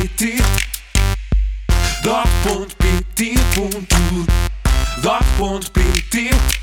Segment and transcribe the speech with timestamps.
[0.00, 0.40] Dot.pt
[2.02, 3.20] Dot.pt
[5.02, 6.59] Dot.pt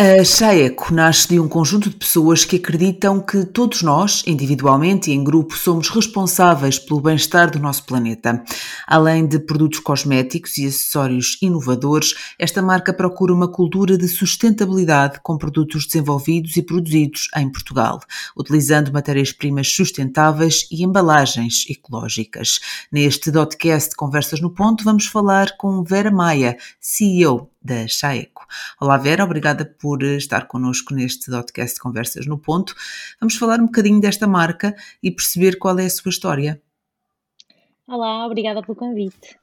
[0.00, 5.12] A Chaeco nasce de um conjunto de pessoas que acreditam que todos nós, individualmente e
[5.12, 8.40] em grupo, somos responsáveis pelo bem-estar do nosso planeta.
[8.86, 15.36] Além de produtos cosméticos e acessórios inovadores, esta marca procura uma cultura de sustentabilidade com
[15.36, 17.98] produtos desenvolvidos e produzidos em Portugal,
[18.36, 22.60] utilizando matérias-primas sustentáveis e embalagens ecológicas.
[22.92, 28.46] Neste podcast Conversas no Ponto, vamos falar com Vera Maia, CEO da Chaeco.
[28.80, 32.74] Olá Vera, obrigada por estar connosco neste podcast Conversas no Ponto.
[33.20, 36.62] Vamos falar um bocadinho desta marca e perceber qual é a sua história.
[37.86, 39.38] Olá, obrigada pelo convite.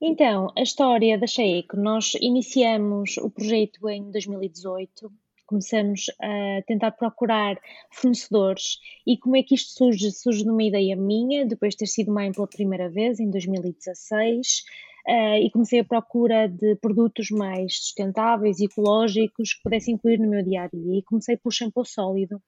[0.00, 5.10] Então, a história da Chaeco, nós iniciamos o projeto em 2018,
[5.46, 7.56] começamos a tentar procurar
[7.90, 10.10] fornecedores e como é que isto surge?
[10.10, 14.64] Surge de uma ideia minha, depois de ter sido mãe pela primeira vez, em 2016,
[15.08, 20.42] uh, e comecei a procura de produtos mais sustentáveis ecológicos que pudesse incluir no meu
[20.42, 20.98] dia a dia.
[20.98, 22.40] E comecei pelo shampoo sólido.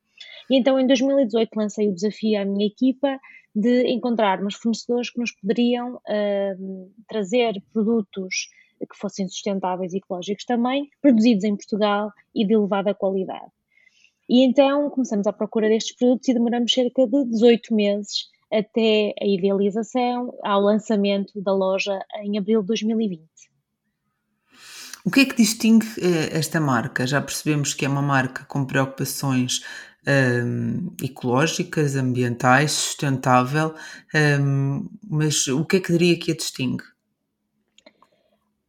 [0.50, 3.18] E então em 2018 lancei o desafio à minha equipa
[3.54, 10.90] de encontrarmos fornecedores que nos poderiam uh, trazer produtos que fossem sustentáveis e ecológicos também,
[11.00, 13.50] produzidos em Portugal e de elevada qualidade.
[14.28, 19.27] E então começamos à procura destes produtos e demoramos cerca de 18 meses até a
[19.27, 23.22] idealização, ao lançamento da loja em abril de 2020.
[25.05, 27.06] O que é que distingue eh, esta marca?
[27.06, 29.61] Já percebemos que é uma marca com preocupações
[30.06, 33.74] um, ecológicas, ambientais, sustentável,
[34.41, 36.84] um, mas o que é que diria que a distingue?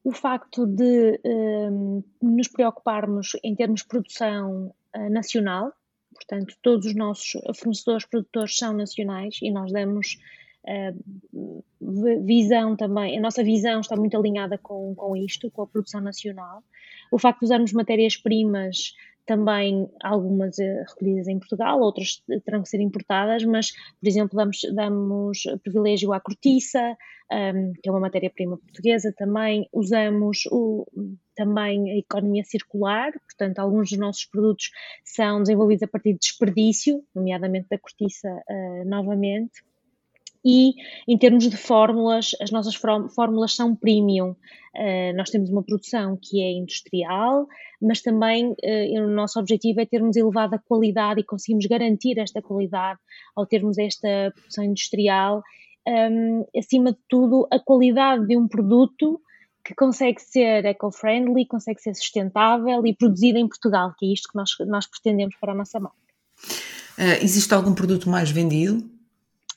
[0.04, 5.74] O facto de um, nos preocuparmos em termos de produção uh, nacional,
[6.18, 10.18] Portanto, todos os nossos fornecedores, produtores são nacionais e nós damos
[10.66, 11.64] uh,
[12.26, 16.64] visão também, a nossa visão está muito alinhada com, com isto, com a produção nacional.
[17.12, 18.94] O facto de usarmos matérias-primas
[19.28, 24.62] também algumas eh, recolhidas em Portugal, outras terão que ser importadas, mas, por exemplo, damos,
[24.74, 26.98] damos privilégio à cortiça,
[27.32, 30.88] um, que é uma matéria-prima portuguesa também, usamos o,
[31.36, 34.72] também a economia circular, portanto, alguns dos nossos produtos
[35.04, 39.62] são desenvolvidos a partir de desperdício, nomeadamente da cortiça uh, novamente,
[40.48, 40.76] e
[41.06, 44.30] em termos de fórmulas, as nossas fórmulas são premium.
[44.30, 47.48] Uh, nós temos uma produção que é industrial,
[47.82, 52.98] mas também uh, o nosso objetivo é termos elevada qualidade e conseguimos garantir esta qualidade
[53.36, 55.44] ao termos esta produção industrial.
[55.86, 59.20] Um, acima de tudo, a qualidade de um produto
[59.66, 64.38] que consegue ser eco-friendly, consegue ser sustentável e produzido em Portugal, que é isto que
[64.38, 65.98] nós, nós pretendemos para a nossa marca.
[66.98, 68.97] Uh, existe algum produto mais vendido?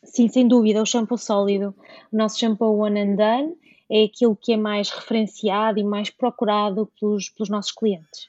[0.03, 1.75] Sim, sem dúvida, o shampoo sólido.
[2.13, 3.55] O nosso shampoo One and Done
[3.91, 8.29] é aquilo que é mais referenciado e mais procurado pelos, pelos nossos clientes.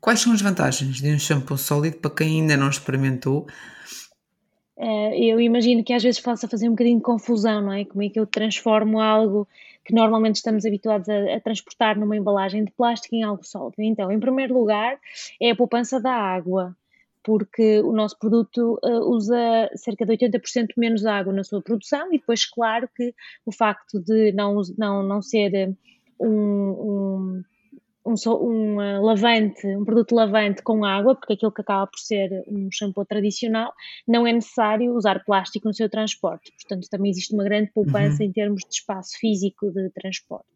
[0.00, 3.46] Quais são as vantagens de um shampoo sólido para quem ainda não experimentou?
[4.76, 7.84] Uh, eu imagino que às vezes possa fazer um bocadinho de confusão, não é?
[7.84, 9.46] Como é que eu transformo algo
[9.84, 13.74] que normalmente estamos habituados a, a, transportar numa embalagem de plástico em algo sólido.
[13.80, 14.98] Então, em primeiro lugar,
[15.40, 16.74] é a poupança da água
[17.22, 22.18] porque o nosso produto uh, usa cerca de 80% menos água na sua produção e
[22.18, 23.14] depois, claro, que
[23.44, 25.72] o facto de não, não, não ser eh,
[26.18, 27.42] um, um,
[28.06, 32.42] um, um uh, lavante, um produto lavante com água, porque aquilo que acaba por ser
[32.48, 33.72] um shampoo tradicional,
[34.08, 36.52] não é necessário usar plástico no seu transporte.
[36.52, 38.28] Portanto, também existe uma grande poupança uhum.
[38.28, 40.48] em termos de espaço físico de transporte.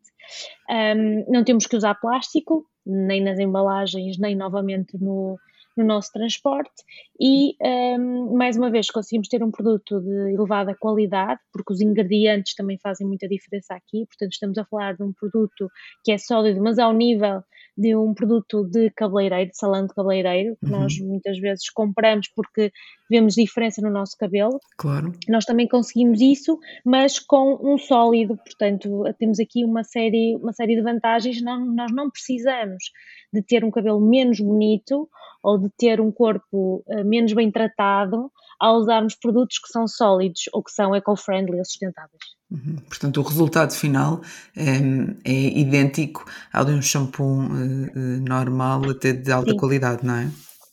[0.70, 5.38] Um, não temos que usar plástico, nem nas embalagens, nem novamente no,
[5.76, 6.82] no nosso transporte
[7.20, 7.56] e,
[7.98, 12.78] um, mais uma vez, conseguimos ter um produto de elevada qualidade, porque os ingredientes também
[12.82, 15.68] fazem muita diferença aqui, portanto estamos a falar de um produto
[16.04, 17.42] que é sólido, mas ao nível
[17.76, 20.80] de um produto de cabeleireiro, de salão de cabeleireiro, que uhum.
[20.80, 22.72] nós muitas vezes compramos porque
[23.10, 24.58] vemos diferença no nosso cabelo.
[24.78, 25.12] Claro.
[25.28, 30.76] Nós também conseguimos isso, mas com um sólido, portanto temos aqui uma série, uma série
[30.76, 32.84] de vantagens, não, nós não precisamos
[33.32, 35.08] de ter um cabelo menos bonito
[35.42, 40.42] ou de ter um corpo uh, menos bem tratado ao usarmos produtos que são sólidos
[40.52, 42.22] ou que são eco-friendly ou sustentáveis.
[42.50, 42.76] Uhum.
[42.88, 44.20] Portanto, o resultado final
[44.56, 44.76] é,
[45.24, 49.56] é, idêntico ao de um shampoo uh, normal, até de alta Sim.
[49.56, 50.30] qualidade, não é?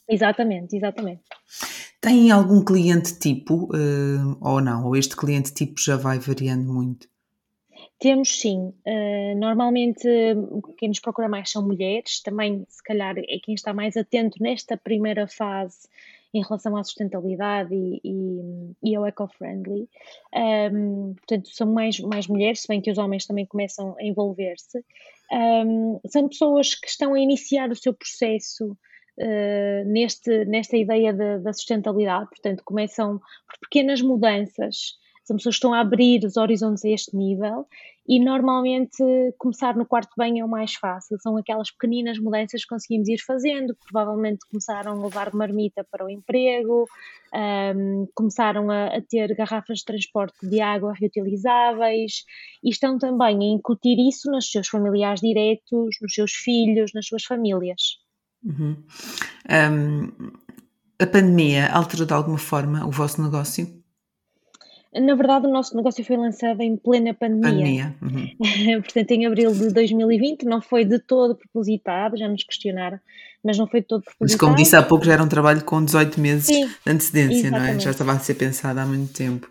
[0.08, 1.22] Exatamente, exatamente.
[2.00, 4.86] Tem algum cliente tipo uh, ou não?
[4.86, 7.08] Ou este cliente tipo já vai variando muito?
[7.98, 8.72] Temos sim.
[8.84, 10.08] Uh, normalmente
[10.76, 14.76] quem nos procura mais são mulheres, também se calhar é quem está mais atento nesta
[14.76, 15.88] primeira fase
[16.34, 19.88] em relação à sustentabilidade e, e, e ao eco-friendly.
[20.34, 24.84] Um, portanto, são mais, mais mulheres, se bem que os homens também começam a envolver-se.
[25.30, 31.52] Um, são pessoas que estão a iniciar o seu processo uh, neste, nesta ideia da
[31.52, 36.88] sustentabilidade, portanto, começam por pequenas mudanças são pessoas que estão a abrir os horizontes a
[36.88, 37.66] este nível
[38.06, 38.96] e normalmente
[39.38, 43.18] começar no quarto bem é o mais fácil, são aquelas pequeninas mudanças que conseguimos ir
[43.18, 46.88] fazendo, provavelmente começaram a levar marmita para o emprego,
[47.76, 52.24] um, começaram a, a, ter garrafas de transporte de água reutilizáveis
[52.62, 57.24] e estão também a incutir isso nos seus familiares diretos, nos seus filhos, nas suas
[57.24, 57.98] famílias.
[58.44, 58.76] Uhum.
[59.48, 60.32] Um,
[60.98, 63.81] a pandemia alterou de alguma forma o vosso negócio?
[64.94, 67.94] Na verdade, o nosso negócio foi lançado em plena pandemia.
[67.98, 68.30] Pandemia.
[68.36, 68.82] Uhum.
[68.82, 73.00] Portanto, em abril de 2020, não foi de todo propositado, já nos questionaram,
[73.42, 74.32] mas não foi de todo propositado.
[74.32, 77.46] Mas como disse há pouco, já era um trabalho com 18 meses Sim, de antecedência,
[77.46, 77.70] exatamente.
[77.70, 77.80] não é?
[77.80, 79.48] Já estava a ser pensado há muito tempo.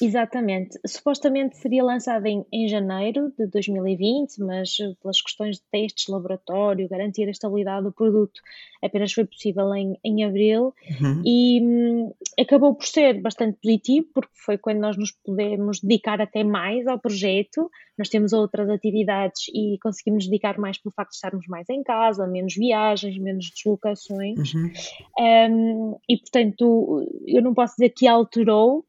[0.00, 0.78] Exatamente.
[0.86, 6.88] Supostamente seria lançado em, em janeiro de 2020, mas eh, pelas questões de testes, laboratório,
[6.88, 8.40] garantir a estabilidade do produto,
[8.82, 11.22] apenas foi possível em, em abril Uhum.
[11.24, 16.42] e hum, acabou por ser bastante positivo, porque foi quando nós nos pudemos dedicar até
[16.44, 17.70] mais ao projeto.
[17.96, 22.26] Nós temos outras atividades e conseguimos dedicar mais pelo facto de estarmos mais em casa,
[22.26, 24.54] menos viagens, menos deslocações.
[24.54, 24.70] Uhum.
[25.18, 28.84] Um, e portanto, eu não posso dizer que alterou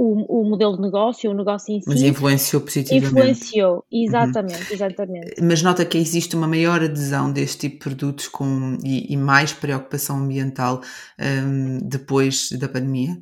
[0.00, 1.86] o, o modelo de negócio, o negócio em si.
[1.86, 3.06] Mas influenciou positivamente.
[3.06, 5.42] Influenciou, exatamente, exatamente.
[5.42, 9.52] Mas nota que existe uma maior adesão deste tipo de produtos com, e, e mais
[9.52, 10.80] preocupação ambiental
[11.20, 13.20] hum, depois da pandemia?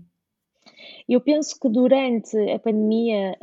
[1.08, 3.36] Eu penso que durante a pandemia,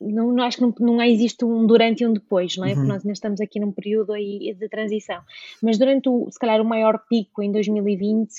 [0.00, 2.68] não, acho que não, não existe um durante e um depois, não é?
[2.68, 2.92] Porque Uhum.
[2.92, 5.20] nós ainda estamos aqui num período aí de transição.
[5.62, 8.30] Mas durante, o, se calhar, o maior pico em 2020,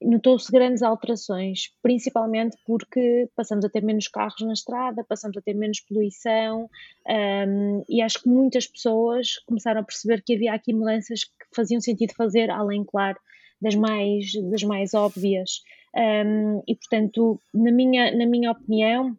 [0.00, 5.54] notou-se grandes alterações, principalmente porque passamos a ter menos carros na estrada, passamos a ter
[5.54, 6.70] menos poluição,
[7.08, 11.80] hum, e acho que muitas pessoas começaram a perceber que havia aqui mudanças que faziam
[11.80, 13.18] sentido fazer, além, claro,
[13.60, 15.62] das mais, das mais óbvias.
[15.96, 19.16] Um, e, portanto, na minha, na minha opinião,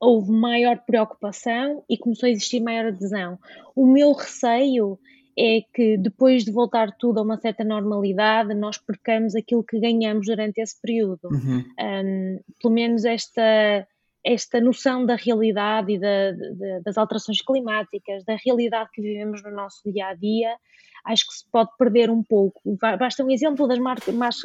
[0.00, 3.38] houve maior preocupação e começou a existir maior adesão.
[3.74, 4.98] O meu receio
[5.38, 10.26] é que depois de voltar tudo a uma certa normalidade, nós percamos aquilo que ganhamos
[10.26, 11.28] durante esse período.
[11.30, 11.64] Uhum.
[11.78, 13.86] Um, pelo menos esta,
[14.26, 19.52] esta noção da realidade e da, de- das alterações climáticas, da realidade que vivemos no
[19.52, 20.56] nosso dia a dia,
[21.04, 22.60] acho que se pode perder um pouco.
[22.80, 23.78] Ba- Basta um exemplo das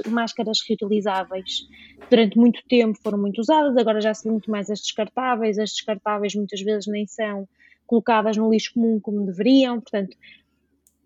[0.06, 1.64] máscaras reutilizáveis.
[2.10, 5.58] Durante muito tempo foram muito usadas, agora já vê muito mais as descartáveis.
[5.58, 7.48] As descartáveis muitas vezes nem são
[7.88, 10.16] colocadas no lixo comum como deveriam, portanto,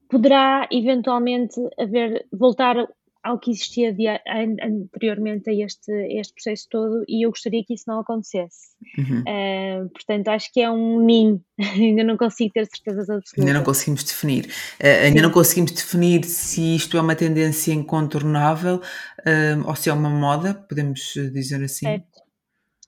[0.10, 2.76] poderá eventualmente haver, voltar
[3.26, 7.74] ao que existia de- an- anteriormente a este, este processo todo e eu gostaria que
[7.74, 8.76] isso não acontecesse.
[8.98, 9.24] Uhum.
[9.28, 13.40] Ah, portanto, acho que é um ninho, ainda não consigo ter certezas absolutas.
[13.40, 14.50] Ainda não conseguimos definir.
[14.80, 18.80] Eh, ainda não conseguimos definir se isto é uma tendência incontornável
[19.26, 21.02] hum, ou se é uma moda, podemos
[21.34, 21.88] dizer assim.
[21.88, 22.06] Certo,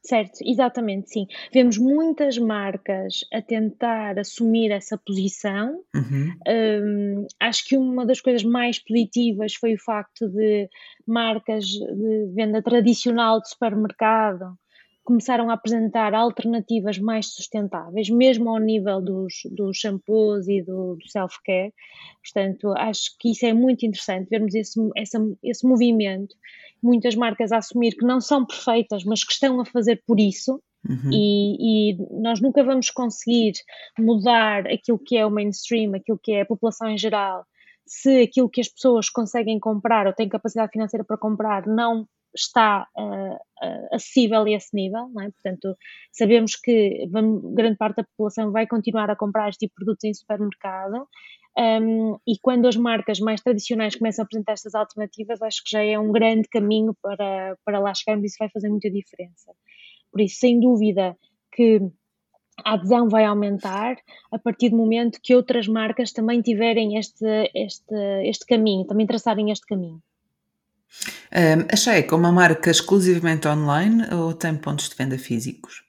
[0.08, 1.28] certo, exatamente, sim.
[1.54, 5.82] Vemos muitas marcas a tentar assumir essa posição.
[5.96, 6.34] Uhum.
[6.48, 10.70] Hum, acho que uma das coisas mais positivas foi o facto de
[11.06, 14.58] marcas de venda tradicional de supermercado
[15.08, 21.08] começaram a apresentar alternativas mais sustentáveis, mesmo ao nível dos, dos shampoos e do, do
[21.08, 21.74] self-care.
[22.22, 26.36] Portanto, acho que isso é muito interessante, vermos esse, essa, esse movimento.
[26.84, 30.62] Muitas marcas a assumir que não são perfeitas, mas que estão a fazer por isso.
[30.86, 31.10] Uhum.
[31.14, 33.54] E, e nós nunca vamos conseguir
[33.98, 37.46] mudar aquilo que é o mainstream, aquilo que é a população em geral,
[37.86, 42.06] se aquilo que as pessoas conseguem comprar ou têm capacidade financeira para comprar não
[42.40, 43.38] está uh,
[43.92, 45.32] acessível a esse nível, é?
[45.32, 45.78] portanto
[46.12, 50.04] sabemos que vamos, grande parte da população vai continuar a comprar este tipo de produtos
[50.04, 51.08] em supermercado
[51.58, 55.84] um, e quando as marcas mais tradicionais começam a apresentar estas alternativas acho que já
[55.84, 59.52] é um grande caminho para, para lá chegarmos e isso vai fazer muita diferença.
[60.12, 61.18] Por isso, sem dúvida
[61.52, 61.82] que
[62.64, 63.98] a adesão vai aumentar
[64.32, 69.52] a partir do momento que outras marcas também tiverem este, este, este caminho, também traçarem
[69.52, 70.02] este caminho.
[71.32, 75.84] Um, a Checa é uma marca exclusivamente online ou tem pontos de venda físicos?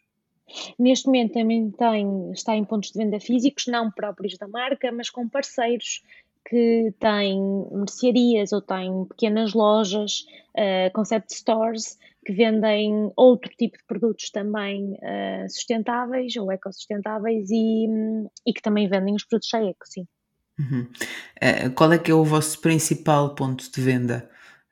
[0.78, 5.10] Neste momento também tem, está em pontos de venda físicos, não próprios da marca, mas
[5.10, 6.02] com parceiros
[6.48, 7.38] que têm
[7.70, 10.24] mercearias ou têm pequenas lojas,
[10.56, 17.86] uh, concept stores, que vendem outro tipo de produtos também uh, sustentáveis ou ecossustentáveis e,
[18.46, 20.06] e que também vendem os produtos da eco, sim.
[20.58, 20.88] Uhum.
[21.36, 24.28] Uh, qual é que é o vosso principal ponto de venda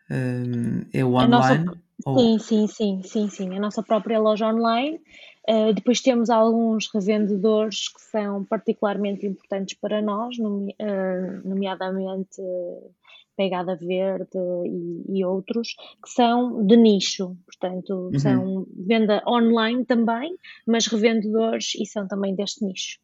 [0.09, 1.71] é o nossa- online?
[2.05, 3.57] Ou- Sim, sim, sim, sim, sim.
[3.57, 5.01] A nossa própria loja online.
[5.49, 12.91] Uh, depois temos alguns revendedores que são particularmente importantes para nós, nome- uh, nomeadamente uh,
[13.37, 14.29] Pegada Verde
[14.67, 18.19] e, e outros, que são de nicho, portanto, Uhum.
[18.19, 20.37] são venda online também,
[20.67, 22.99] mas revendedores e são também deste nicho.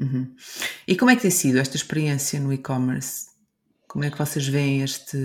[0.00, 0.34] Uhum.
[0.88, 3.28] E como é que tem sido esta experiência no e-commerce?
[3.96, 5.16] Como é que vocês veem este,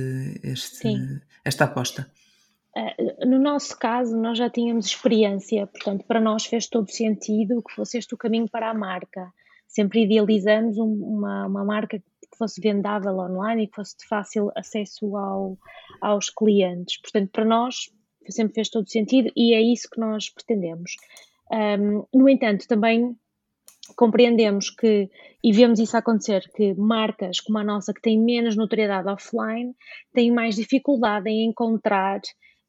[0.42, 0.88] este,
[1.44, 2.10] esta aposta?
[2.74, 7.76] Uh, no nosso caso, nós já tínhamos experiência, portanto, para nós fez todo sentido que
[7.76, 9.30] fosse este o caminho para a marca.
[9.68, 14.50] Sempre idealizamos um, uma, uma marca que fosse vendável online e que fosse de fácil
[14.56, 15.58] acesso ao,
[16.00, 16.98] aos clientes.
[17.02, 17.92] Portanto, para nós
[18.30, 20.96] sempre fez todo sentido e é isso que nós pretendemos.
[21.52, 23.18] Um, no entanto, também
[23.96, 25.10] compreendemos que,
[25.44, 29.74] e vemos isso acontecer, que marcas como a nossa, que têm menos notoriedade offline,
[30.14, 32.22] têm mais dificuldade em encontrar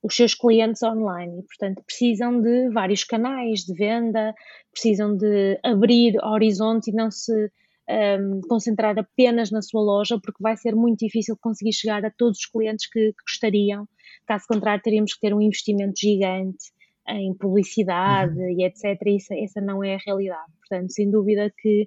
[0.03, 4.35] os seus clientes online e, portanto, precisam de vários canais de venda,
[4.73, 7.51] precisam de abrir horizontes e não se
[7.89, 12.39] um, concentrar apenas na sua loja, porque vai ser muito difícil conseguir chegar a todos
[12.39, 13.87] os clientes que, que gostariam.
[14.27, 16.73] Caso contrário, teríamos que ter um investimento gigante
[17.09, 18.61] em publicidade uhum.
[18.61, 19.01] e etc.
[19.07, 20.53] Isso, essa não é a realidade.
[20.61, 21.87] Portanto, sem dúvida que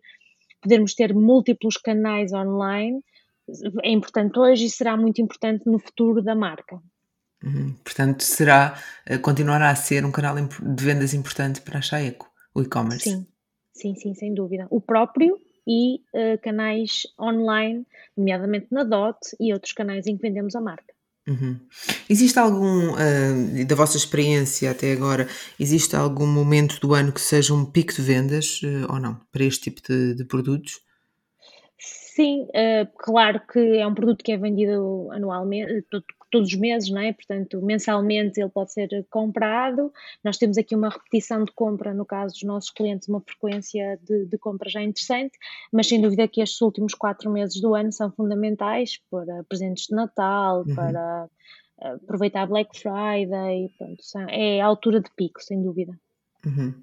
[0.61, 2.99] podermos ter múltiplos canais online
[3.83, 6.81] é importante hoje e será muito importante no futuro da marca.
[7.43, 7.75] Uhum.
[7.83, 12.61] Portanto, será, eh, continuará a ser um canal de vendas importante para a Chaeco, o
[12.61, 13.09] e-commerce?
[13.09, 13.27] Sim,
[13.71, 14.65] sim, sim, sem dúvida.
[14.71, 20.55] O próprio e uh, canais online, nomeadamente na DOT e outros canais em que vendemos
[20.55, 20.94] a marca.
[21.27, 21.59] Uhum.
[22.07, 25.27] Existe algum, uh, da vossa experiência até agora,
[25.59, 29.43] existe algum momento do ano que seja um pico de vendas uh, ou não, para
[29.43, 30.79] este tipo de, de produtos?
[31.79, 35.83] Sim, uh, claro que é um produto que é vendido anualmente,
[36.35, 37.13] todos os meses, não é?
[37.13, 39.89] Portanto, mensalmente ele pode ser comprado.
[40.21, 44.25] Nós temos aqui uma repetição de compra, no caso dos nossos clientes, uma frequência de,
[44.25, 45.37] de compra já interessante,
[45.71, 49.95] mas sem dúvida que estes últimos quatro meses do ano são fundamentais para presentes de
[49.95, 50.75] Natal, uhum.
[50.75, 51.29] para
[51.81, 55.97] uh, aproveitar Black Friday, pronto, é a altura de pico, sem dúvida.
[56.45, 56.73] Uhum.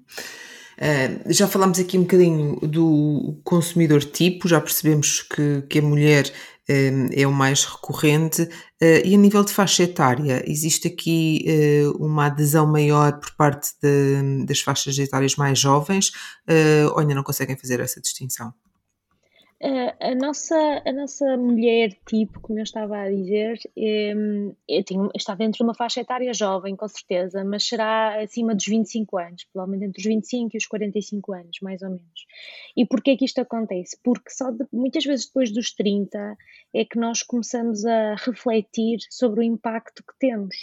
[0.77, 6.25] Uh, já falámos aqui um bocadinho do consumidor tipo, já percebemos que, que a mulher
[6.27, 11.45] uh, é o mais recorrente, uh, e a nível de faixa etária, existe aqui
[11.99, 16.11] uma adesão maior por parte de, das faixas etárias mais jovens,
[16.91, 18.53] ou ainda não conseguem fazer essa distinção?
[19.99, 24.13] A, nossa, a nossa mulher tipo, como eu estava a dizer, é,
[24.69, 28.65] é, tem, está dentro de uma faixa etária jovem, com certeza, mas será acima dos
[28.65, 32.25] 25 anos, provavelmente entre os 25 e os 45 anos, mais ou menos.
[32.75, 33.97] E porquê é que isto acontece?
[34.03, 36.37] Porque só de, muitas vezes depois dos 30
[36.73, 40.55] é que nós começamos a refletir sobre o impacto que temos,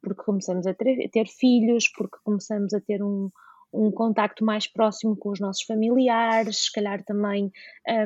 [0.00, 3.30] porque começamos a ter, a ter filhos, porque começamos a ter um
[3.74, 7.50] um contacto mais próximo com os nossos familiares, se calhar também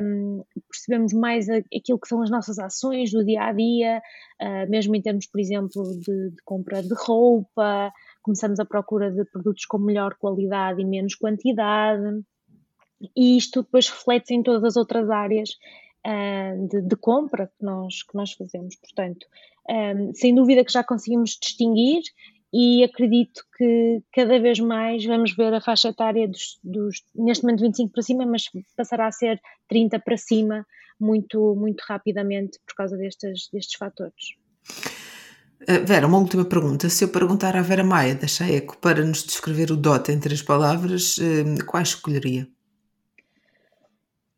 [0.01, 4.01] um, percebemos mais aquilo que são as nossas ações do dia a dia,
[4.41, 7.91] uh, mesmo em termos, por exemplo, de, de, compra de roupa,
[8.23, 12.21] começamos a procura de produtos com melhor qualidade e menos quantidade,
[13.15, 15.51] e isto depois reflete-se em todas as outras áreas.
[15.99, 18.73] Uh, de, de, compra que nós, que nós fazemos.
[18.77, 19.27] Portanto,
[19.69, 22.03] um, sem dúvida que já conseguimos distinguir
[22.51, 27.61] e acredito que cada vez mais vamos ver a faixa etária dos, dos, neste momento
[27.61, 30.65] 25 para cima, mas passará a ser 30 para cima
[30.99, 34.35] muito, muito rapidamente por causa destes, destes fatores.
[35.61, 36.89] Uh, Vera, uma última pergunta.
[36.89, 40.41] Se eu perguntar à Vera Maia da Chaeco para nos descrever o DOT em três
[40.41, 42.47] palavras, uh, quais escolheria?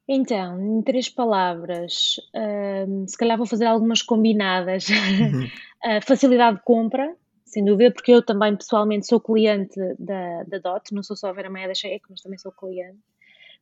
[0.07, 4.87] Então, em três palavras, uh, se calhar vou fazer algumas combinadas.
[4.89, 5.47] Uhum.
[6.05, 7.15] facilidade de compra,
[7.51, 11.33] sem dúvida, porque eu também pessoalmente sou cliente da, da DOT, não sou só a
[11.33, 12.97] Vera Maia da Cheque, mas também sou cliente.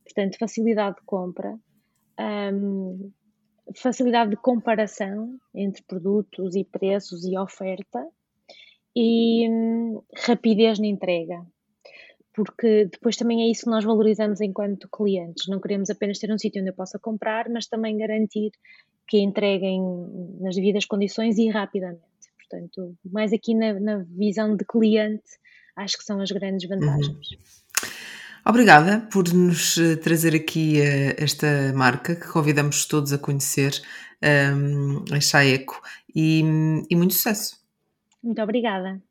[0.03, 1.57] Portanto, facilidade de compra,
[2.53, 3.11] um,
[3.75, 8.07] facilidade de comparação entre produtos e preços e oferta
[8.95, 11.43] e um, rapidez na entrega.
[12.31, 15.47] Porque depois também é isso que nós valorizamos enquanto clientes.
[15.47, 18.51] Não queremos apenas ter um sítio onde eu possa comprar, mas também garantir
[19.07, 19.81] que entreguem
[20.39, 22.03] nas devidas condições e rapidamente.
[22.49, 25.23] Portanto, mais aqui na, na visão de cliente,
[25.75, 27.09] acho que são as grandes vantagens.
[27.09, 27.89] Uhum.
[28.45, 33.79] Obrigada por nos trazer aqui uh, esta marca que convidamos todos a conhecer,
[34.55, 35.81] um, a Chaeco,
[36.15, 36.41] e,
[36.89, 37.59] e muito sucesso.
[38.23, 39.01] Muito obrigada.